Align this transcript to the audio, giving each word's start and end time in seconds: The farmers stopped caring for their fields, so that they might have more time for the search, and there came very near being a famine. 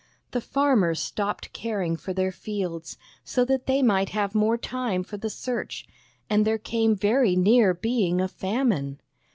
The 0.31 0.41
farmers 0.41 0.99
stopped 0.99 1.53
caring 1.53 1.95
for 1.95 2.11
their 2.11 2.31
fields, 2.31 2.97
so 3.23 3.45
that 3.45 3.67
they 3.67 3.83
might 3.83 4.09
have 4.09 4.33
more 4.33 4.57
time 4.57 5.03
for 5.03 5.17
the 5.17 5.29
search, 5.29 5.85
and 6.27 6.43
there 6.43 6.57
came 6.57 6.95
very 6.95 7.35
near 7.35 7.75
being 7.75 8.19
a 8.19 8.27
famine. 8.27 8.99